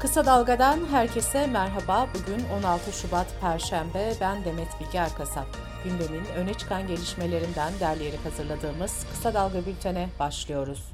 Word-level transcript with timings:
Kısa 0.00 0.26
Dalga'dan 0.26 0.78
herkese 0.90 1.46
merhaba. 1.46 2.08
Bugün 2.14 2.44
16 2.58 2.92
Şubat 2.92 3.26
Perşembe. 3.40 4.12
Ben 4.20 4.44
Demet 4.44 4.68
Bilge 4.80 4.98
Erkasap. 4.98 5.46
Gündemin 5.84 6.24
öne 6.36 6.54
çıkan 6.54 6.86
gelişmelerinden 6.86 7.72
derleyerek 7.80 8.24
hazırladığımız 8.24 9.06
Kısa 9.10 9.34
Dalga 9.34 9.66
bültene 9.66 10.08
başlıyoruz. 10.20 10.92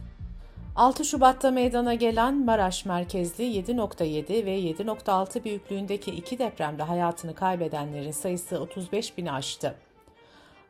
6 0.76 1.04
Şubat'ta 1.04 1.50
meydana 1.50 1.94
gelen 1.94 2.44
Maraş 2.44 2.84
merkezli 2.84 3.44
7.7 3.44 4.46
ve 4.46 4.60
7.6 4.60 5.44
büyüklüğündeki 5.44 6.10
iki 6.10 6.38
depremde 6.38 6.82
hayatını 6.82 7.34
kaybedenlerin 7.34 8.12
sayısı 8.12 8.60
35 8.60 9.18
bini 9.18 9.32
aştı. 9.32 9.74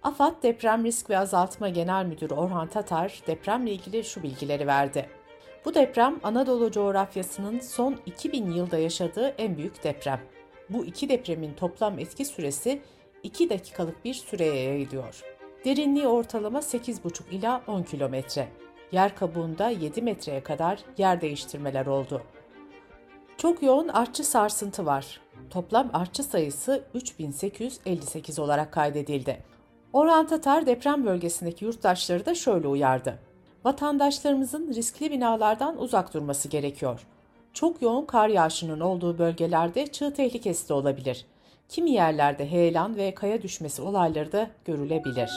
AFAD 0.03 0.43
Deprem 0.43 0.85
Risk 0.85 1.11
ve 1.11 1.19
Azaltma 1.19 1.69
Genel 1.69 2.05
Müdürü 2.05 2.35
Orhan 2.35 2.69
Tatar 2.69 3.21
depremle 3.27 3.73
ilgili 3.73 4.05
şu 4.05 4.23
bilgileri 4.23 4.67
verdi. 4.67 5.09
Bu 5.65 5.75
deprem 5.75 6.21
Anadolu 6.23 6.71
coğrafyasının 6.71 7.61
son 7.61 7.97
2000 8.07 8.51
yılda 8.51 8.79
yaşadığı 8.79 9.29
en 9.29 9.57
büyük 9.57 9.85
deprem. 9.85 10.21
Bu 10.71 10.85
iki 10.85 11.09
depremin 11.09 11.55
toplam 11.55 11.99
etki 11.99 12.25
süresi 12.25 12.83
2 13.23 13.51
dakikalık 13.51 14.05
bir 14.05 14.15
süreye 14.15 14.63
yayılıyor. 14.63 15.23
Derinliği 15.65 16.07
ortalama 16.07 16.59
8,5 16.59 17.31
ila 17.31 17.63
10 17.67 17.83
kilometre. 17.83 18.49
Yer 18.93 19.17
kabuğunda 19.17 19.69
7 19.69 20.03
metreye 20.03 20.43
kadar 20.43 20.79
yer 20.99 21.21
değiştirmeler 21.21 21.87
oldu. 21.87 22.23
Çok 23.39 23.63
yoğun 23.63 23.89
artçı 23.89 24.25
sarsıntı 24.25 24.87
var. 24.87 25.21
Toplam 25.51 25.91
artçı 25.93 26.23
sayısı 26.23 26.85
3858 26.95 28.39
olarak 28.39 28.73
kaydedildi. 28.73 29.43
Orhan 29.93 30.27
Tatar 30.27 30.67
deprem 30.67 31.07
bölgesindeki 31.07 31.65
yurttaşları 31.65 32.27
da 32.27 32.35
şöyle 32.35 32.69
uyardı 32.69 33.19
vatandaşlarımızın 33.65 34.75
riskli 34.75 35.11
binalardan 35.11 35.79
uzak 35.79 36.15
durması 36.15 36.49
gerekiyor. 36.49 37.07
Çok 37.53 37.83
yoğun 37.83 38.05
kar 38.05 38.29
yağışının 38.29 38.81
olduğu 38.81 39.19
bölgelerde 39.19 39.87
çığ 39.87 40.15
tehlikesi 40.15 40.69
de 40.69 40.75
olabilir. 40.75 41.27
Kimi 41.69 41.91
yerlerde 41.91 42.51
heyelan 42.51 42.97
ve 42.97 43.15
kaya 43.15 43.43
düşmesi 43.43 43.83
olayları 43.83 44.33
da 44.33 44.51
görülebilir. 44.65 45.31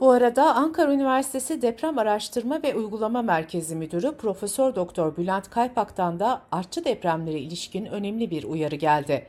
Bu 0.00 0.10
arada 0.10 0.54
Ankara 0.54 0.92
Üniversitesi 0.92 1.62
Deprem 1.62 1.98
Araştırma 1.98 2.62
ve 2.62 2.74
Uygulama 2.74 3.22
Merkezi 3.22 3.76
Müdürü 3.76 4.16
Profesör 4.16 4.74
Doktor 4.74 5.16
Bülent 5.16 5.50
Kaypak'tan 5.50 6.20
da 6.20 6.42
artçı 6.52 6.84
depremlere 6.84 7.38
ilişkin 7.40 7.86
önemli 7.86 8.30
bir 8.30 8.44
uyarı 8.44 8.76
geldi. 8.76 9.26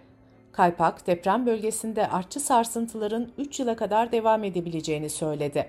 Kaypak, 0.52 1.08
deprem 1.08 1.46
bölgesinde 1.46 2.08
artçı 2.08 2.40
sarsıntıların 2.40 3.30
3 3.38 3.60
yıla 3.60 3.76
kadar 3.76 4.12
devam 4.12 4.44
edebileceğini 4.44 5.10
söyledi. 5.10 5.68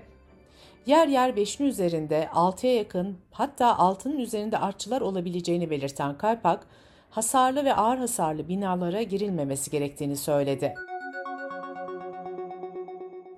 Yer 0.87 1.07
yer 1.07 1.29
5'in 1.29 1.65
üzerinde 1.65 2.29
6'ya 2.33 2.75
yakın 2.75 3.17
hatta 3.31 3.69
6'nın 3.69 4.19
üzerinde 4.19 4.57
artçılar 4.57 5.01
olabileceğini 5.01 5.69
belirten 5.69 6.17
Kaypak, 6.17 6.67
hasarlı 7.09 7.65
ve 7.65 7.73
ağır 7.73 7.97
hasarlı 7.97 8.47
binalara 8.47 9.01
girilmemesi 9.01 9.71
gerektiğini 9.71 10.17
söyledi. 10.17 10.73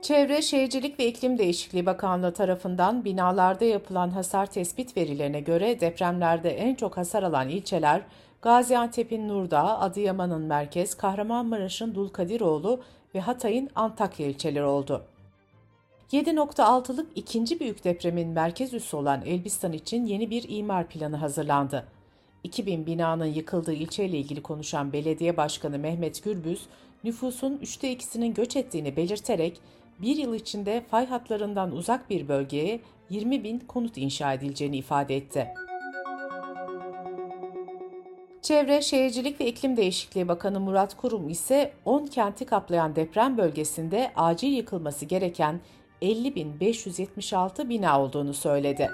Çevre, 0.02 0.42
Şehircilik 0.42 1.00
ve 1.00 1.08
İklim 1.08 1.38
Değişikliği 1.38 1.86
Bakanlığı 1.86 2.34
tarafından 2.34 3.06
binalarda 3.06 3.66
yapılan 3.66 4.10
hasar 4.10 4.46
tespit 4.46 4.98
verilerine 4.98 5.40
göre 5.40 5.80
depremlerde 5.80 6.50
en 6.50 6.76
çok 6.76 6.98
hasar 6.98 7.24
alan 7.24 7.50
ilçeler 7.50 8.02
Gaziantep'in 8.42 9.28
Nurdağ, 9.28 9.80
Adıyaman'ın 9.80 10.42
Merkez, 10.42 10.96
Kahramanmaraş'ın 10.96 11.96
Dulkadiroğlu 11.96 12.80
ve 13.16 13.20
Hatay'ın 13.20 13.70
Antakya 13.76 14.28
ilçeleri 14.28 14.66
oldu. 14.66 15.06
7.6'lık 16.12 17.08
ikinci 17.16 17.60
büyük 17.60 17.84
depremin 17.84 18.30
merkez 18.30 18.74
üssü 18.74 18.98
olan 18.98 19.22
Elbistan 19.26 19.74
için 19.74 20.06
yeni 20.06 20.30
bir 20.30 20.46
imar 20.50 20.88
planı 20.88 21.16
hazırlandı. 21.16 21.88
2000 22.44 22.86
binanın 22.86 23.26
yıkıldığı 23.26 23.74
ilçeyle 23.74 24.18
ilgili 24.18 24.42
konuşan 24.42 24.94
belediye 24.94 25.38
başkanı 25.38 25.80
Mehmet 25.80 26.24
Gürbüz, 26.24 26.62
nüfusun 27.04 27.60
üçte 27.62 27.92
ikisinin 27.92 28.34
göç 28.34 28.56
ettiğini 28.56 28.96
belirterek 28.96 29.62
bir 30.00 30.16
yıl 30.16 30.34
içinde 30.34 30.84
fay 30.92 31.06
hatlarından 31.06 31.72
uzak 31.72 32.10
bir 32.10 32.28
bölgeye 32.28 32.80
20 33.10 33.44
bin 33.44 33.60
konut 33.60 33.98
inşa 33.98 34.34
edileceğini 34.34 34.78
ifade 34.78 35.16
etti. 35.16 35.48
Çevre, 38.42 38.82
Şehircilik 38.82 39.42
ve 39.42 39.46
İklim 39.46 39.78
Değişikliği 39.78 40.28
Bakanı 40.28 40.60
Murat 40.60 40.98
Kurum 40.98 41.30
ise 41.30 41.74
10 41.86 42.06
kenti 42.06 42.46
kaplayan 42.46 42.96
deprem 42.96 43.38
bölgesinde 43.38 44.12
acil 44.16 44.52
yıkılması 44.52 45.06
gereken 45.06 45.60
50.576 46.02 47.70
bina 47.70 48.02
olduğunu 48.02 48.34
söyledi. 48.34 48.92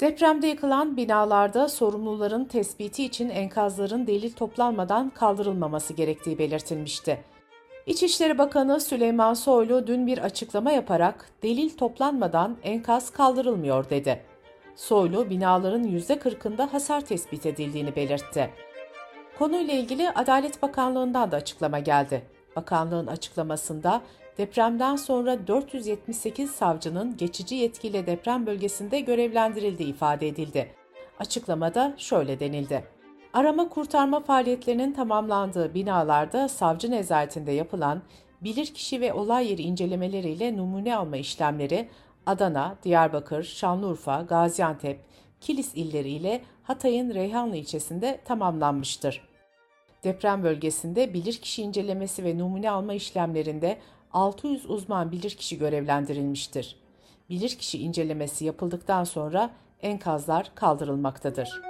Depremde 0.00 0.46
yıkılan 0.46 0.96
binalarda 0.96 1.68
sorumluların 1.68 2.44
tespiti 2.44 3.04
için 3.04 3.28
enkazların 3.28 4.06
delil 4.06 4.32
toplanmadan 4.32 5.10
kaldırılmaması 5.10 5.92
gerektiği 5.92 6.38
belirtilmişti. 6.38 7.24
İçişleri 7.86 8.38
Bakanı 8.38 8.80
Süleyman 8.80 9.34
Soylu 9.34 9.86
dün 9.86 10.06
bir 10.06 10.18
açıklama 10.18 10.72
yaparak 10.72 11.30
delil 11.42 11.76
toplanmadan 11.76 12.56
enkaz 12.62 13.10
kaldırılmıyor 13.10 13.90
dedi. 13.90 14.22
Soylu 14.76 15.30
binaların 15.30 15.84
%40'ında 15.84 16.72
hasar 16.72 17.00
tespit 17.00 17.46
edildiğini 17.46 17.96
belirtti. 17.96 18.50
Konuyla 19.38 19.74
ilgili 19.74 20.10
Adalet 20.10 20.62
Bakanlığı'ndan 20.62 21.32
da 21.32 21.36
açıklama 21.36 21.78
geldi. 21.78 22.22
Bakanlığın 22.56 23.06
açıklamasında 23.06 24.02
depremden 24.38 24.96
sonra 24.96 25.46
478 25.46 26.50
savcının 26.50 27.16
geçici 27.16 27.54
yetkiyle 27.54 28.06
deprem 28.06 28.46
bölgesinde 28.46 29.00
görevlendirildiği 29.00 29.88
ifade 29.88 30.28
edildi. 30.28 30.70
Açıklamada 31.18 31.94
şöyle 31.96 32.40
denildi. 32.40 32.84
Arama 33.32 33.68
kurtarma 33.68 34.20
faaliyetlerinin 34.20 34.92
tamamlandığı 34.92 35.74
binalarda 35.74 36.48
savcı 36.48 36.90
nezaretinde 36.90 37.52
yapılan 37.52 38.02
bilirkişi 38.40 39.00
ve 39.00 39.12
olay 39.12 39.50
yeri 39.50 39.62
incelemeleriyle 39.62 40.56
numune 40.56 40.96
alma 40.96 41.16
işlemleri 41.16 41.88
Adana, 42.26 42.76
Diyarbakır, 42.82 43.42
Şanlıurfa, 43.42 44.22
Gaziantep, 44.22 45.00
Kilis 45.40 45.74
illeri 45.74 46.10
ile 46.10 46.42
Hatay'ın 46.62 47.14
Reyhanlı 47.14 47.56
ilçesinde 47.56 48.20
tamamlanmıştır. 48.24 49.28
Deprem 50.04 50.42
bölgesinde 50.42 51.14
bilirkişi 51.14 51.62
incelemesi 51.62 52.24
ve 52.24 52.38
numune 52.38 52.70
alma 52.70 52.94
işlemlerinde 52.94 53.78
600 54.14 54.70
uzman 54.70 55.12
bilirkişi 55.12 55.58
görevlendirilmiştir. 55.58 56.76
Bilirkişi 57.30 57.78
incelemesi 57.78 58.44
yapıldıktan 58.44 59.04
sonra 59.04 59.50
enkazlar 59.82 60.50
kaldırılmaktadır. 60.54 61.60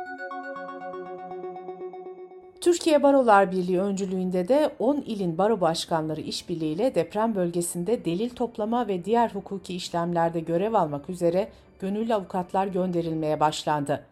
Türkiye 2.61 3.03
Barolar 3.03 3.53
Birliği 3.53 3.81
öncülüğünde 3.81 4.49
de 4.49 4.75
10 4.79 4.97
ilin 4.97 5.39
baro 5.39 5.61
başkanları 5.61 6.21
işbirliğiyle 6.21 6.95
deprem 6.95 7.35
bölgesinde 7.35 8.05
delil 8.05 8.31
toplama 8.31 8.89
ve 8.89 9.05
diğer 9.05 9.31
hukuki 9.31 9.75
işlemlerde 9.75 10.41
görev 10.41 10.75
almak 10.75 11.11
üzere 11.11 11.49
gönüllü 11.81 12.15
avukatlar 12.15 12.67
gönderilmeye 12.67 13.41
başlandı. 13.41 14.07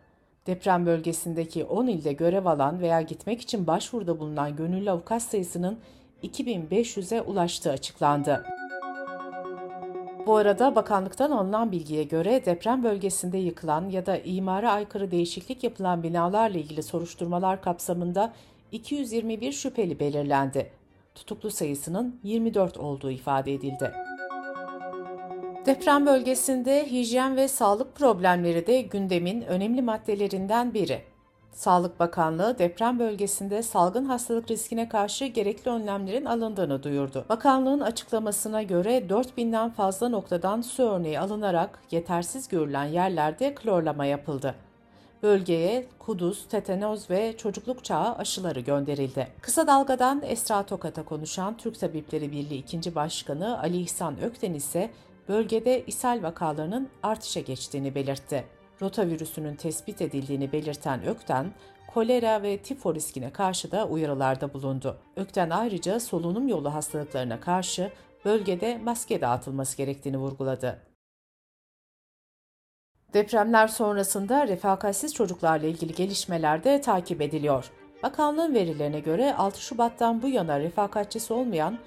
Deprem 0.46 0.86
bölgesindeki 0.86 1.64
10 1.64 1.86
ilde 1.86 2.12
görev 2.12 2.46
alan 2.46 2.80
veya 2.80 3.02
gitmek 3.02 3.40
için 3.40 3.66
başvuruda 3.66 4.20
bulunan 4.20 4.56
gönüllü 4.56 4.90
avukat 4.90 5.22
sayısının 5.22 5.78
2500'e 6.22 7.20
ulaştığı 7.20 7.70
açıklandı. 7.70 8.44
Bu 10.26 10.36
arada 10.36 10.76
bakanlıktan 10.76 11.30
alınan 11.30 11.72
bilgiye 11.72 12.02
göre 12.02 12.44
deprem 12.44 12.84
bölgesinde 12.84 13.38
yıkılan 13.38 13.88
ya 13.88 14.06
da 14.06 14.18
imara 14.18 14.72
aykırı 14.72 15.10
değişiklik 15.10 15.64
yapılan 15.64 16.02
binalarla 16.02 16.58
ilgili 16.58 16.82
soruşturmalar 16.82 17.62
kapsamında 17.62 18.32
221 18.72 19.52
şüpheli 19.52 20.00
belirlendi. 20.00 20.70
Tutuklu 21.14 21.50
sayısının 21.50 22.20
24 22.24 22.76
olduğu 22.76 23.10
ifade 23.10 23.54
edildi. 23.54 23.92
Deprem 25.66 26.06
bölgesinde 26.06 26.90
hijyen 26.90 27.36
ve 27.36 27.48
sağlık 27.48 27.94
problemleri 27.96 28.66
de 28.66 28.80
gündemin 28.80 29.42
önemli 29.42 29.82
maddelerinden 29.82 30.74
biri. 30.74 31.11
Sağlık 31.52 32.00
Bakanlığı 32.00 32.58
deprem 32.58 32.98
bölgesinde 32.98 33.62
salgın 33.62 34.04
hastalık 34.04 34.50
riskine 34.50 34.88
karşı 34.88 35.26
gerekli 35.26 35.70
önlemlerin 35.70 36.24
alındığını 36.24 36.82
duyurdu. 36.82 37.24
Bakanlığın 37.28 37.80
açıklamasına 37.80 38.62
göre 38.62 38.98
4000'den 38.98 39.70
fazla 39.70 40.08
noktadan 40.08 40.60
su 40.60 40.82
örneği 40.82 41.20
alınarak 41.20 41.78
yetersiz 41.90 42.48
görülen 42.48 42.84
yerlerde 42.84 43.54
klorlama 43.54 44.04
yapıldı. 44.04 44.54
Bölgeye 45.22 45.86
kuduz, 45.98 46.48
tetanoz 46.48 47.10
ve 47.10 47.36
çocukluk 47.36 47.84
çağı 47.84 48.14
aşıları 48.14 48.60
gönderildi. 48.60 49.28
Kısa 49.40 49.66
Dalga'dan 49.66 50.22
Esra 50.24 50.62
Tokat'a 50.62 51.04
konuşan 51.04 51.56
Türk 51.56 51.80
Tabipleri 51.80 52.32
Birliği 52.32 52.58
2. 52.58 52.94
Başkanı 52.94 53.60
Ali 53.60 53.80
İhsan 53.80 54.20
Ökten 54.20 54.54
ise 54.54 54.90
bölgede 55.28 55.84
ishal 55.86 56.22
vakalarının 56.22 56.88
artışa 57.02 57.40
geçtiğini 57.40 57.94
belirtti 57.94 58.61
rotavirüsünün 58.82 59.54
tespit 59.54 60.02
edildiğini 60.02 60.52
belirten 60.52 61.06
Ökten, 61.06 61.52
kolera 61.94 62.42
ve 62.42 62.58
tifo 62.58 62.94
riskine 62.94 63.32
karşı 63.32 63.70
da 63.70 63.88
uyarılarda 63.88 64.54
bulundu. 64.54 64.98
Ökten 65.16 65.50
ayrıca 65.50 66.00
solunum 66.00 66.48
yolu 66.48 66.74
hastalıklarına 66.74 67.40
karşı 67.40 67.92
bölgede 68.24 68.78
maske 68.78 69.20
dağıtılması 69.20 69.76
gerektiğini 69.76 70.18
vurguladı. 70.18 70.78
Depremler 73.14 73.68
sonrasında 73.68 74.48
refakatsiz 74.48 75.14
çocuklarla 75.14 75.66
ilgili 75.66 75.94
gelişmeler 75.94 76.64
de 76.64 76.80
takip 76.80 77.20
ediliyor. 77.20 77.70
Bakanlığın 78.02 78.54
verilerine 78.54 79.00
göre 79.00 79.34
6 79.34 79.62
Şubat'tan 79.62 80.22
bu 80.22 80.28
yana 80.28 80.60
refakatçisi 80.60 81.32
olmayan 81.32 81.78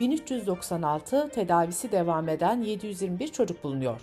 1396, 0.00 1.28
tedavisi 1.28 1.92
devam 1.92 2.28
eden 2.28 2.62
721 2.62 3.28
çocuk 3.28 3.64
bulunuyor. 3.64 4.00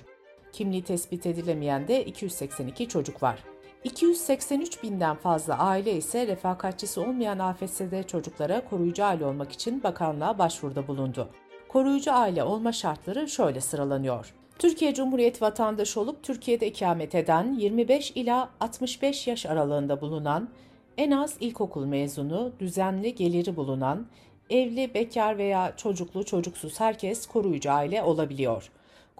Kimliği 0.51 0.83
tespit 0.83 1.25
edilemeyen 1.25 1.87
de 1.87 2.05
282 2.05 2.87
çocuk 2.87 3.23
var. 3.23 3.43
283 3.83 4.83
binden 4.83 5.15
fazla 5.15 5.57
aile 5.57 5.93
ise 5.93 6.27
refakatçisi 6.27 6.99
olmayan 6.99 7.39
AFS'de 7.39 8.03
çocuklara 8.03 8.65
koruyucu 8.65 9.03
aile 9.03 9.25
olmak 9.25 9.51
için 9.51 9.83
bakanlığa 9.83 10.37
başvuruda 10.37 10.87
bulundu. 10.87 11.29
Koruyucu 11.67 12.11
aile 12.11 12.43
olma 12.43 12.71
şartları 12.71 13.29
şöyle 13.29 13.61
sıralanıyor. 13.61 14.33
Türkiye 14.59 14.93
Cumhuriyeti 14.93 15.41
vatandaşı 15.41 16.01
olup 16.01 16.23
Türkiye'de 16.23 16.67
ikamet 16.67 17.15
eden 17.15 17.53
25 17.53 18.11
ila 18.11 18.49
65 18.59 19.27
yaş 19.27 19.45
aralığında 19.45 20.01
bulunan, 20.01 20.49
en 20.97 21.11
az 21.11 21.37
ilkokul 21.39 21.85
mezunu, 21.85 22.51
düzenli 22.59 23.15
geliri 23.15 23.55
bulunan, 23.55 24.07
evli, 24.49 24.93
bekar 24.93 25.37
veya 25.37 25.73
çocuklu, 25.77 26.25
çocuksuz 26.25 26.79
herkes 26.79 27.25
koruyucu 27.27 27.71
aile 27.71 28.03
olabiliyor. 28.03 28.71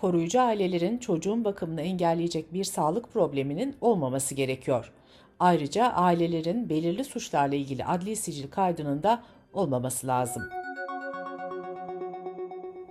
Koruyucu 0.02 0.42
ailelerin 0.42 0.98
çocuğun 0.98 1.46
bakımını 1.46 1.82
engelleyecek 1.82 2.54
bir 2.54 2.64
sağlık 2.64 3.14
probleminin 3.14 3.76
olmaması 3.82 4.36
gerekiyor. 4.36 4.92
Ayrıca 5.40 5.86
ailelerin 5.86 6.70
belirli 6.70 7.04
suçlarla 7.04 7.56
ilgili 7.56 7.86
adli 7.86 8.16
sicil 8.16 8.50
kaydının 8.50 9.04
da 9.04 9.24
olmaması 9.54 10.08
lazım. 10.08 10.44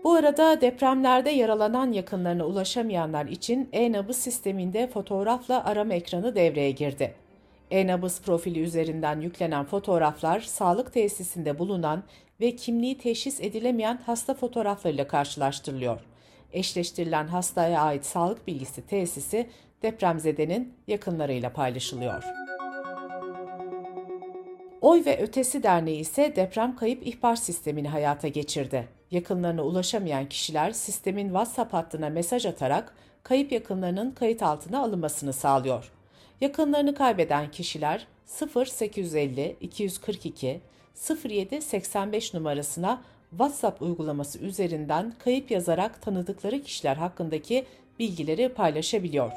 Bu 0.05 0.13
arada 0.13 0.61
depremlerde 0.61 1.31
yaralanan 1.31 1.93
yakınlarına 1.93 2.45
ulaşamayanlar 2.47 3.27
için 3.27 3.69
e-nabız 3.73 4.17
sisteminde 4.17 4.87
fotoğrafla 4.87 5.65
arama 5.65 5.95
ekranı 5.95 6.35
devreye 6.35 6.71
girdi. 6.71 7.15
E-nabız 7.71 8.21
profili 8.23 8.61
üzerinden 8.61 9.21
yüklenen 9.21 9.65
fotoğraflar 9.65 10.41
sağlık 10.41 10.93
tesisinde 10.93 11.59
bulunan 11.59 12.03
ve 12.41 12.57
kimliği 12.57 12.99
teşhis 12.99 13.41
edilemeyen 13.41 13.99
hasta 14.07 14.35
fotoğraflarıyla 14.35 15.09
karşılaştırılıyor. 15.09 16.01
Eşleştirilen 16.53 17.27
hastaya 17.27 17.81
ait 17.81 18.06
sağlık 18.06 18.47
bilgisi 18.47 18.87
tesisi 18.87 19.50
depremzedenin 19.83 20.75
yakınlarıyla 20.87 21.53
paylaşılıyor. 21.53 22.25
Oy 24.81 25.05
ve 25.06 25.23
Ötesi 25.23 25.62
Derneği 25.62 26.00
ise 26.00 26.37
deprem 26.37 26.77
kayıp 26.77 27.06
ihbar 27.06 27.37
sistemini 27.37 27.89
hayata 27.89 28.29
geçirdi. 28.29 28.89
Yakınlarına 29.11 29.62
ulaşamayan 29.62 30.29
kişiler 30.29 30.71
sistemin 30.71 31.27
WhatsApp 31.27 31.73
hattına 31.73 32.09
mesaj 32.09 32.47
atarak 32.47 32.95
kayıp 33.23 33.53
yakınlarının 33.53 34.11
kayıt 34.11 34.43
altına 34.43 34.81
alınmasını 34.81 35.33
sağlıyor. 35.33 35.93
Yakınlarını 36.41 36.95
kaybeden 36.95 37.50
kişiler 37.50 38.06
0850 38.56 39.56
242 39.61 40.61
07 41.25 41.62
85 41.62 42.35
numarasına 42.35 43.03
WhatsApp 43.31 43.83
uygulaması 43.83 44.39
üzerinden 44.39 45.13
kayıp 45.19 45.51
yazarak 45.51 46.03
tanıdıkları 46.03 46.63
kişiler 46.63 46.97
hakkındaki 46.97 47.65
bilgileri 47.99 48.49
paylaşabiliyor. 48.49 49.33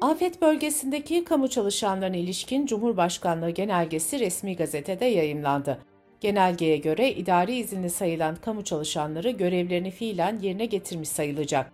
Afet 0.00 0.42
bölgesindeki 0.42 1.24
kamu 1.24 1.48
çalışanlarına 1.48 2.16
ilişkin 2.16 2.66
Cumhurbaşkanlığı 2.66 3.50
genelgesi 3.50 4.20
resmi 4.20 4.56
gazetede 4.56 5.04
yayımlandı. 5.04 5.78
Genelgeye 6.20 6.76
göre 6.76 7.12
idari 7.12 7.54
izinli 7.56 7.90
sayılan 7.90 8.36
kamu 8.36 8.64
çalışanları 8.64 9.30
görevlerini 9.30 9.90
fiilen 9.90 10.38
yerine 10.38 10.66
getirmiş 10.66 11.08
sayılacak. 11.08 11.72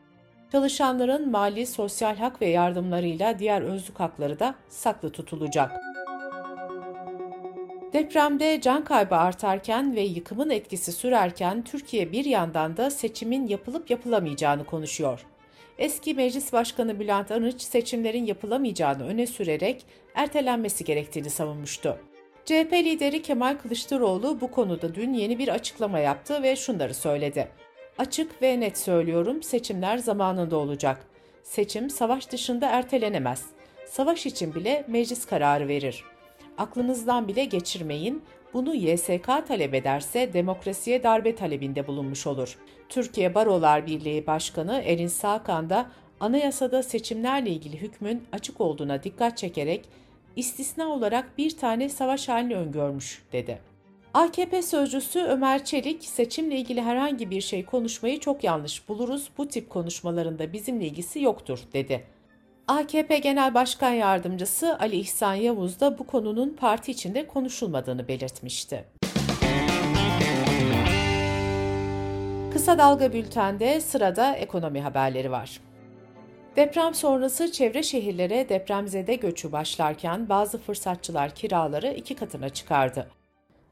Çalışanların 0.52 1.30
mali, 1.30 1.66
sosyal 1.66 2.16
hak 2.16 2.42
ve 2.42 2.46
yardımlarıyla 2.46 3.38
diğer 3.38 3.62
özlük 3.62 4.00
hakları 4.00 4.38
da 4.38 4.54
saklı 4.68 5.10
tutulacak. 5.10 5.72
Depremde 7.94 8.60
can 8.60 8.84
kaybı 8.84 9.16
artarken 9.16 9.96
ve 9.96 10.00
yıkımın 10.00 10.50
etkisi 10.50 10.92
sürerken 10.92 11.64
Türkiye 11.64 12.12
bir 12.12 12.24
yandan 12.24 12.76
da 12.76 12.90
seçimin 12.90 13.46
yapılıp 13.46 13.90
yapılamayacağını 13.90 14.64
konuşuyor. 14.64 15.26
Eski 15.78 16.14
Meclis 16.14 16.52
Başkanı 16.52 17.00
Bülent 17.00 17.30
Arınç 17.30 17.62
seçimlerin 17.62 18.26
yapılamayacağını 18.26 19.06
öne 19.06 19.26
sürerek 19.26 19.86
ertelenmesi 20.14 20.84
gerektiğini 20.84 21.30
savunmuştu. 21.30 21.98
CHP 22.44 22.72
lideri 22.72 23.22
Kemal 23.22 23.58
Kılıçdaroğlu 23.62 24.40
bu 24.40 24.50
konuda 24.50 24.94
dün 24.94 25.12
yeni 25.12 25.38
bir 25.38 25.48
açıklama 25.48 25.98
yaptı 25.98 26.42
ve 26.42 26.56
şunları 26.56 26.94
söyledi. 26.94 27.48
Açık 27.98 28.42
ve 28.42 28.60
net 28.60 28.78
söylüyorum 28.78 29.42
seçimler 29.42 29.98
zamanında 29.98 30.56
olacak. 30.56 31.06
Seçim 31.42 31.90
savaş 31.90 32.30
dışında 32.30 32.66
ertelenemez. 32.66 33.46
Savaş 33.86 34.26
için 34.26 34.54
bile 34.54 34.84
meclis 34.88 35.26
kararı 35.26 35.68
verir. 35.68 36.13
Aklınızdan 36.58 37.28
bile 37.28 37.44
geçirmeyin. 37.44 38.22
Bunu 38.52 38.74
YSK 38.74 39.26
talep 39.48 39.74
ederse 39.74 40.32
demokrasiye 40.32 41.02
darbe 41.02 41.34
talebinde 41.34 41.86
bulunmuş 41.86 42.26
olur. 42.26 42.58
Türkiye 42.88 43.34
Barolar 43.34 43.86
Birliği 43.86 44.26
Başkanı 44.26 44.82
Erin 44.84 45.06
Sakan 45.06 45.70
da 45.70 45.86
anayasada 46.20 46.82
seçimlerle 46.82 47.50
ilgili 47.50 47.76
hükmün 47.76 48.22
açık 48.32 48.60
olduğuna 48.60 49.02
dikkat 49.02 49.38
çekerek 49.38 49.84
istisna 50.36 50.86
olarak 50.88 51.38
bir 51.38 51.56
tane 51.56 51.88
savaş 51.88 52.28
halini 52.28 52.56
öngörmüş 52.56 53.22
dedi. 53.32 53.58
AKP 54.14 54.62
sözcüsü 54.62 55.20
Ömer 55.20 55.64
Çelik, 55.64 56.04
seçimle 56.04 56.56
ilgili 56.56 56.82
herhangi 56.82 57.30
bir 57.30 57.40
şey 57.40 57.64
konuşmayı 57.64 58.20
çok 58.20 58.44
yanlış 58.44 58.88
buluruz, 58.88 59.30
bu 59.38 59.48
tip 59.48 59.70
konuşmalarında 59.70 60.52
bizimle 60.52 60.86
ilgisi 60.86 61.22
yoktur, 61.22 61.58
dedi. 61.72 62.04
AKP 62.68 63.18
Genel 63.18 63.54
Başkan 63.54 63.90
Yardımcısı 63.90 64.78
Ali 64.78 64.96
İhsan 64.96 65.34
Yavuz 65.34 65.80
da 65.80 65.98
bu 65.98 66.06
konunun 66.06 66.56
parti 66.60 66.92
içinde 66.92 67.26
konuşulmadığını 67.26 68.08
belirtmişti. 68.08 68.84
Kısa 72.52 72.78
Dalga 72.78 73.12
Bülten'de 73.12 73.80
sırada 73.80 74.34
ekonomi 74.34 74.80
haberleri 74.80 75.30
var. 75.30 75.60
Deprem 76.56 76.94
sonrası 76.94 77.52
çevre 77.52 77.82
şehirlere 77.82 78.48
depremzede 78.48 79.14
göçü 79.14 79.52
başlarken 79.52 80.28
bazı 80.28 80.58
fırsatçılar 80.58 81.34
kiraları 81.34 81.92
iki 81.92 82.14
katına 82.14 82.48
çıkardı. 82.48 83.10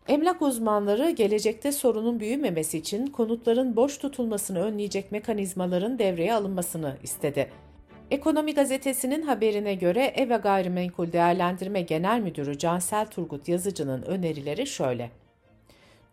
Emlak 0.08 0.42
uzmanları 0.42 1.10
gelecekte 1.10 1.72
sorunun 1.72 2.20
büyümemesi 2.20 2.78
için 2.78 3.06
konutların 3.06 3.76
boş 3.76 3.98
tutulmasını 3.98 4.62
önleyecek 4.62 5.12
mekanizmaların 5.12 5.98
devreye 5.98 6.34
alınmasını 6.34 6.96
istedi. 7.02 7.50
Ekonomi 8.12 8.54
gazetesinin 8.54 9.22
haberine 9.22 9.74
göre 9.74 10.04
Ev 10.04 10.30
ve 10.30 10.36
Gayrimenkul 10.36 11.12
Değerlendirme 11.12 11.82
Genel 11.82 12.20
Müdürü 12.20 12.58
Cansel 12.58 13.06
Turgut 13.06 13.48
Yazıcı'nın 13.48 14.02
önerileri 14.02 14.66
şöyle. 14.66 15.10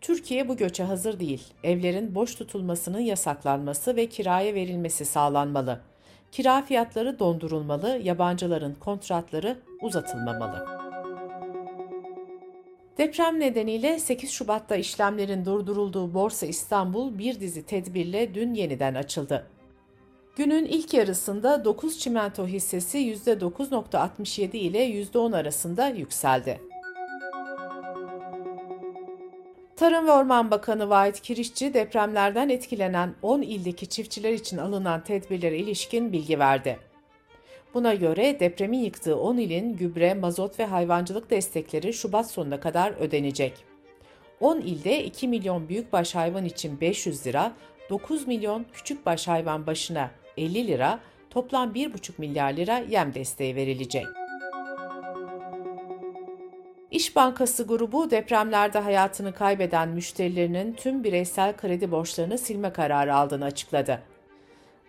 Türkiye 0.00 0.48
bu 0.48 0.56
göçe 0.56 0.84
hazır 0.84 1.20
değil. 1.20 1.42
Evlerin 1.62 2.14
boş 2.14 2.34
tutulmasının 2.34 3.00
yasaklanması 3.00 3.96
ve 3.96 4.06
kiraya 4.06 4.54
verilmesi 4.54 5.04
sağlanmalı. 5.04 5.80
Kira 6.32 6.62
fiyatları 6.62 7.18
dondurulmalı, 7.18 8.00
yabancıların 8.02 8.74
kontratları 8.74 9.56
uzatılmamalı. 9.82 10.66
Deprem 12.98 13.40
nedeniyle 13.40 13.98
8 13.98 14.30
Şubat'ta 14.30 14.76
işlemlerin 14.76 15.44
durdurulduğu 15.44 16.14
Borsa 16.14 16.46
İstanbul 16.46 17.18
bir 17.18 17.40
dizi 17.40 17.66
tedbirle 17.66 18.34
dün 18.34 18.54
yeniden 18.54 18.94
açıldı. 18.94 19.46
Günün 20.36 20.64
ilk 20.64 20.94
yarısında 20.94 21.64
9 21.64 21.98
çimento 21.98 22.46
hissesi 22.46 22.98
%9.67 22.98 24.56
ile 24.56 24.88
%10 24.88 25.36
arasında 25.36 25.88
yükseldi. 25.88 26.60
Tarım 29.76 30.06
ve 30.06 30.12
Orman 30.12 30.50
Bakanı 30.50 30.88
Vahit 30.88 31.20
Kirişçi 31.20 31.74
depremlerden 31.74 32.48
etkilenen 32.48 33.14
10 33.22 33.42
ildeki 33.42 33.86
çiftçiler 33.86 34.32
için 34.32 34.58
alınan 34.58 35.04
tedbirlere 35.04 35.58
ilişkin 35.58 36.12
bilgi 36.12 36.38
verdi. 36.38 36.78
Buna 37.74 37.94
göre 37.94 38.40
depremin 38.40 38.78
yıktığı 38.84 39.16
10 39.16 39.36
ilin 39.36 39.76
gübre, 39.76 40.14
mazot 40.14 40.58
ve 40.58 40.64
hayvancılık 40.66 41.30
destekleri 41.30 41.92
Şubat 41.92 42.30
sonuna 42.30 42.60
kadar 42.60 42.92
ödenecek. 42.92 43.52
10 44.40 44.60
ilde 44.60 45.04
2 45.04 45.28
milyon 45.28 45.68
büyükbaş 45.68 46.14
hayvan 46.14 46.44
için 46.44 46.80
500 46.80 47.26
lira, 47.26 47.52
9 47.90 48.26
milyon 48.26 48.66
küçükbaş 48.72 49.28
hayvan 49.28 49.66
başına 49.66 50.19
50 50.40 50.66
lira, 50.66 51.00
toplam 51.30 51.72
1,5 51.72 52.12
milyar 52.18 52.52
lira 52.52 52.78
yem 52.78 53.14
desteği 53.14 53.56
verilecek. 53.56 54.06
İş 56.90 57.16
Bankası 57.16 57.66
grubu 57.66 58.10
depremlerde 58.10 58.78
hayatını 58.78 59.32
kaybeden 59.32 59.88
müşterilerinin 59.88 60.72
tüm 60.72 61.04
bireysel 61.04 61.56
kredi 61.56 61.90
borçlarını 61.90 62.38
silme 62.38 62.72
kararı 62.72 63.14
aldığını 63.14 63.44
açıkladı. 63.44 64.02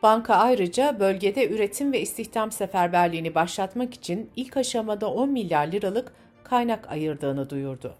Banka 0.03 0.35
ayrıca 0.35 0.99
bölgede 0.99 1.49
üretim 1.49 1.93
ve 1.93 2.01
istihdam 2.01 2.51
seferberliğini 2.51 3.35
başlatmak 3.35 3.93
için 3.93 4.29
ilk 4.35 4.57
aşamada 4.57 5.11
10 5.11 5.29
milyar 5.29 5.67
liralık 5.67 6.13
kaynak 6.43 6.91
ayırdığını 6.91 7.49
duyurdu. 7.49 7.95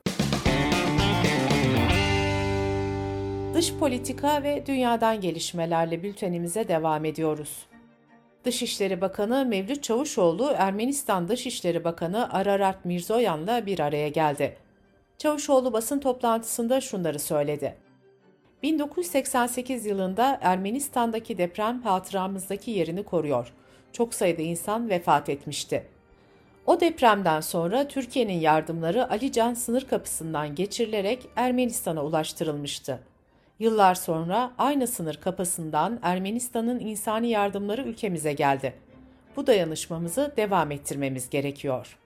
Dış 3.54 3.74
politika 3.74 4.44
ve 4.44 4.66
dünyadan 4.66 5.22
gelişmelerle 5.22 6.04
bültenimize 6.04 6.68
devam 6.68 7.06
ediyoruz. 7.06 7.66
Dışişleri 8.44 9.02
Bakanı 9.02 9.46
Mevlüt 9.46 9.84
Çavuşoğlu, 9.84 10.54
Ermenistan 10.58 11.28
Dışişleri 11.28 11.84
Bakanı 11.84 12.34
Ararat 12.34 12.86
Mirzoyan'la 12.86 13.66
bir 13.66 13.80
araya 13.80 14.10
geldi. 14.10 14.58
Çavuşoğlu 15.18 15.74
basın 15.74 16.00
toplantısında 16.00 16.82
şunları 16.82 17.20
söyledi. 17.20 17.78
1988 18.64 19.86
yılında 19.86 20.40
Ermenistan'daki 20.42 21.38
deprem 21.38 21.82
hatıramızdaki 21.82 22.72
yerini 22.72 23.04
koruyor. 23.04 23.54
Çok 23.92 24.14
sayıda 24.14 24.42
insan 24.42 24.90
vefat 24.90 25.30
etmişti. 25.30 25.88
O 26.66 26.80
depremden 26.80 27.42
sonra 27.42 27.88
Türkiye'nin 27.88 28.40
yardımları 28.40 29.10
Alican 29.10 29.54
sınır 29.54 29.88
kapısından 29.88 30.56
geçirilerek 30.56 31.28
Ermenistan'a 31.36 32.04
ulaştırılmıştı. 32.04 33.11
Yıllar 33.62 33.96
sonra 33.96 34.52
aynı 34.58 34.88
sınır 34.88 35.16
kapısından 35.16 36.00
Ermenistan'ın 36.02 36.80
insani 36.80 37.30
yardımları 37.30 37.82
ülkemize 37.82 38.34
geldi. 38.34 38.74
Bu 39.36 39.48
dayanışmamızı 39.48 40.34
devam 40.38 40.72
ettirmemiz 40.72 41.30
gerekiyor. 41.30 41.98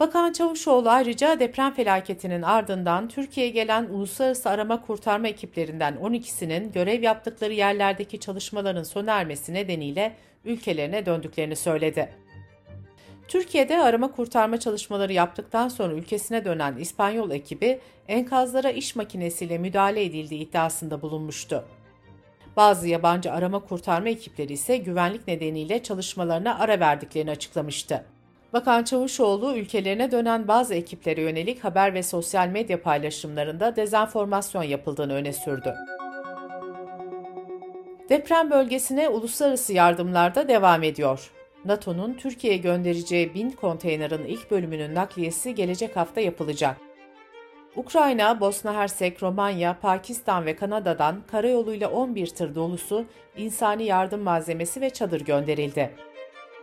Bakan 0.00 0.32
Çavuşoğlu 0.32 0.90
ayrıca 0.90 1.40
deprem 1.40 1.74
felaketinin 1.74 2.42
ardından 2.42 3.08
Türkiye'ye 3.08 3.52
gelen 3.52 3.84
uluslararası 3.84 4.50
arama 4.50 4.82
kurtarma 4.82 5.28
ekiplerinden 5.28 5.94
12'sinin 5.94 6.72
görev 6.72 7.02
yaptıkları 7.02 7.52
yerlerdeki 7.52 8.20
çalışmaların 8.20 8.82
sona 8.82 9.12
ermesi 9.12 9.54
nedeniyle 9.54 10.16
ülkelerine 10.44 11.06
döndüklerini 11.06 11.56
söyledi. 11.56 12.08
Türkiye'de 13.30 13.82
arama 13.82 14.12
kurtarma 14.12 14.60
çalışmaları 14.60 15.12
yaptıktan 15.12 15.68
sonra 15.68 15.94
ülkesine 15.94 16.44
dönen 16.44 16.76
İspanyol 16.76 17.30
ekibi 17.30 17.80
enkazlara 18.08 18.70
iş 18.70 18.96
makinesiyle 18.96 19.58
müdahale 19.58 20.04
edildiği 20.04 20.40
iddiasında 20.48 21.02
bulunmuştu. 21.02 21.64
Bazı 22.56 22.88
yabancı 22.88 23.32
arama 23.32 23.58
kurtarma 23.58 24.08
ekipleri 24.08 24.52
ise 24.52 24.76
güvenlik 24.76 25.28
nedeniyle 25.28 25.82
çalışmalarına 25.82 26.58
ara 26.58 26.80
verdiklerini 26.80 27.30
açıklamıştı. 27.30 28.04
Bakan 28.52 28.84
Çavuşoğlu 28.84 29.56
ülkelerine 29.56 30.10
dönen 30.10 30.48
bazı 30.48 30.74
ekiplere 30.74 31.20
yönelik 31.20 31.64
haber 31.64 31.94
ve 31.94 32.02
sosyal 32.02 32.48
medya 32.48 32.82
paylaşımlarında 32.82 33.76
dezenformasyon 33.76 34.62
yapıldığını 34.62 35.12
öne 35.12 35.32
sürdü. 35.32 35.74
Deprem 38.08 38.50
bölgesine 38.50 39.08
uluslararası 39.08 39.72
yardımlar 39.72 40.34
da 40.34 40.48
devam 40.48 40.82
ediyor. 40.82 41.30
NATO'nun 41.64 42.14
Türkiye'ye 42.14 42.58
göndereceği 42.58 43.34
bin 43.34 43.50
konteynerin 43.50 44.24
ilk 44.24 44.50
bölümünün 44.50 44.94
nakliyesi 44.94 45.54
gelecek 45.54 45.96
hafta 45.96 46.20
yapılacak. 46.20 46.76
Ukrayna, 47.76 48.40
Bosna 48.40 48.74
Hersek, 48.74 49.22
Romanya, 49.22 49.78
Pakistan 49.80 50.46
ve 50.46 50.56
Kanada'dan 50.56 51.22
karayoluyla 51.30 51.90
11 51.90 52.26
tır 52.26 52.54
dolusu 52.54 53.04
insani 53.36 53.84
yardım 53.84 54.20
malzemesi 54.20 54.80
ve 54.80 54.90
çadır 54.90 55.20
gönderildi. 55.20 55.90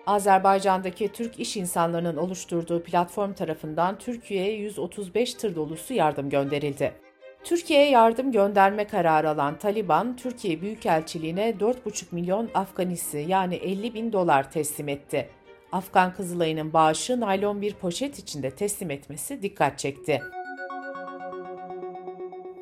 Azerbaycan'daki 0.08 1.12
Türk 1.12 1.40
iş 1.40 1.58
insanlarının 1.58 2.18
oluşturduğu 2.18 2.84
platform 2.84 3.34
tarafından 3.34 3.98
Türkiye'ye 3.98 4.58
135 4.58 5.34
tır 5.34 5.56
dolusu 5.56 5.94
yardım 5.94 6.30
gönderildi. 6.30 7.07
Türkiye'ye 7.44 7.90
yardım 7.90 8.32
gönderme 8.32 8.88
kararı 8.88 9.30
alan 9.30 9.58
Taliban, 9.58 10.16
Türkiye 10.16 10.62
Büyükelçiliğine 10.62 11.50
4,5 11.50 12.06
milyon 12.12 12.50
Afganisi 12.54 13.26
yani 13.28 13.56
50 13.56 13.94
bin 13.94 14.14
dolar 14.14 14.52
teslim 14.52 14.90
etti. 14.90 15.30
Afgan 15.72 16.14
Kızılay'ın 16.14 16.74
bağışı 16.74 17.20
naylon 17.20 17.62
bir 17.62 17.74
poşet 17.74 18.20
içinde 18.20 18.52
teslim 18.52 18.92
etmesi 18.92 19.42
dikkat 19.42 19.80
çekti. 19.80 20.22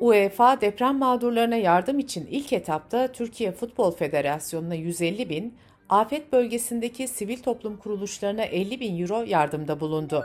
UEFA 0.00 0.60
deprem 0.60 0.98
mağdurlarına 0.98 1.56
yardım 1.56 1.98
için 1.98 2.26
ilk 2.30 2.52
etapta 2.52 3.12
Türkiye 3.12 3.52
Futbol 3.52 3.90
Federasyonu'na 3.90 4.74
150 4.74 5.28
bin, 5.28 5.54
afet 5.88 6.32
bölgesindeki 6.32 7.08
sivil 7.08 7.42
toplum 7.42 7.76
kuruluşlarına 7.76 8.42
50 8.44 8.80
bin 8.80 9.02
euro 9.02 9.22
yardımda 9.22 9.80
bulundu. 9.80 10.24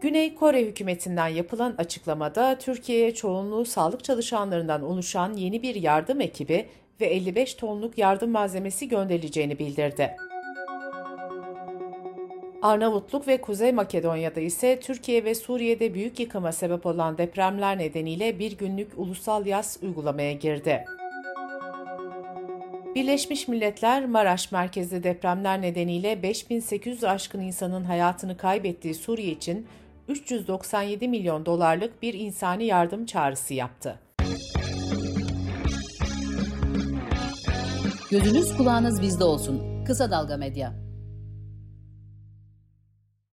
Güney 0.00 0.34
Kore 0.34 0.64
hükümetinden 0.64 1.28
yapılan 1.28 1.74
açıklamada 1.78 2.58
Türkiye'ye 2.58 3.14
çoğunluğu 3.14 3.64
sağlık 3.64 4.04
çalışanlarından 4.04 4.82
oluşan 4.82 5.34
yeni 5.34 5.62
bir 5.62 5.74
yardım 5.74 6.20
ekibi 6.20 6.66
ve 7.00 7.06
55 7.06 7.54
tonluk 7.54 7.98
yardım 7.98 8.30
malzemesi 8.30 8.88
gönderileceğini 8.88 9.58
bildirdi. 9.58 10.16
Arnavutluk 12.62 13.28
ve 13.28 13.40
Kuzey 13.40 13.72
Makedonya'da 13.72 14.40
ise 14.40 14.80
Türkiye 14.80 15.24
ve 15.24 15.34
Suriye'de 15.34 15.94
büyük 15.94 16.20
yıkıma 16.20 16.52
sebep 16.52 16.86
olan 16.86 17.18
depremler 17.18 17.78
nedeniyle 17.78 18.38
bir 18.38 18.58
günlük 18.58 18.92
ulusal 18.96 19.46
yas 19.46 19.82
uygulamaya 19.82 20.32
girdi. 20.32 20.84
Birleşmiş 22.94 23.48
Milletler 23.48 24.06
Maraş 24.06 24.52
merkezli 24.52 25.04
depremler 25.04 25.62
nedeniyle 25.62 26.22
5800 26.22 27.04
aşkın 27.04 27.40
insanın 27.40 27.84
hayatını 27.84 28.36
kaybettiği 28.36 28.94
Suriye 28.94 29.32
için 29.32 29.66
397 30.08 31.08
milyon 31.08 31.46
dolarlık 31.46 32.02
bir 32.02 32.14
insani 32.14 32.64
yardım 32.64 33.06
çağrısı 33.06 33.54
yaptı. 33.54 33.98
Gözünüz 38.10 38.56
kulağınız 38.56 39.02
bizde 39.02 39.24
olsun. 39.24 39.84
Kısa 39.84 40.10
Dalga 40.10 40.36
Medya. 40.36 40.85